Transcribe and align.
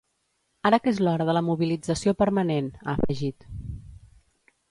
Ara 0.69 0.79
que 0.85 0.89
és 0.91 1.01
l’hora 1.07 1.27
de 1.29 1.33
la 1.37 1.43
mobilització 1.49 2.15
permanent, 2.23 2.71
ha 2.85 2.95
afegit. 2.97 3.49